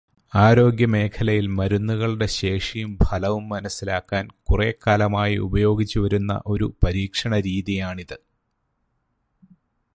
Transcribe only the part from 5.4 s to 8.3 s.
ഉപയോഗിച്ചുവരുന്ന ഒരു പരീക്ഷണരീതിയാണിത്.